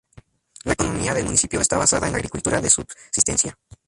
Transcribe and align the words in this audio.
La 0.63 0.73
economía 0.73 1.13
del 1.13 1.25
municipio 1.25 1.61
está 1.61 1.77
basada 1.77 2.07
en 2.07 2.13
la 2.13 2.17
agricultura 2.17 2.59
de 2.59 2.71
subsistencia. 2.71 3.55